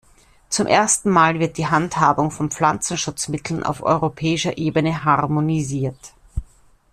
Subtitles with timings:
[0.49, 6.15] Zum ersten Mal wird die Handhabung von Pflanzenschutzmitteln auf europäischer Ebene harmonisiert.